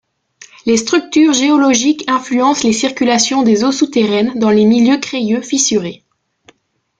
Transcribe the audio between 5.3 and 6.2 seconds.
fissurés.